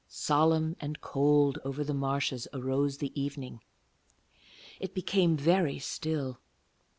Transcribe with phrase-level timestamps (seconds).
[0.07, 3.61] Solemn and cold over the marshes arose the evening.
[4.79, 6.39] It became very still.